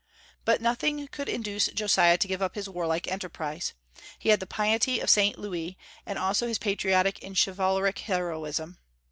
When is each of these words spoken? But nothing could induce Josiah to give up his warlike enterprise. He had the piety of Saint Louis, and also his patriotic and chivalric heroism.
But 0.45 0.61
nothing 0.61 1.07
could 1.09 1.29
induce 1.29 1.67
Josiah 1.67 2.17
to 2.17 2.27
give 2.27 2.41
up 2.41 2.55
his 2.55 2.67
warlike 2.67 3.07
enterprise. 3.07 3.73
He 4.17 4.29
had 4.29 4.39
the 4.39 4.47
piety 4.47 4.99
of 4.99 5.11
Saint 5.11 5.37
Louis, 5.37 5.77
and 6.07 6.17
also 6.17 6.47
his 6.47 6.57
patriotic 6.57 7.23
and 7.23 7.37
chivalric 7.37 7.99
heroism. 7.99 8.79